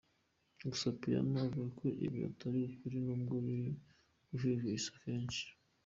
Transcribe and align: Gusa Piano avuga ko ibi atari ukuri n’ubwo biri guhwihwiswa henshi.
Gusa 0.71 0.87
Piano 1.01 1.33
avuga 1.47 1.69
ko 1.79 1.85
ibi 2.05 2.19
atari 2.29 2.59
ukuri 2.71 2.97
n’ubwo 3.05 3.35
biri 3.45 3.69
guhwihwiswa 4.29 4.97
henshi. 5.05 5.45